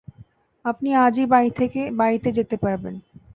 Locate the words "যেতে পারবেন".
2.37-2.95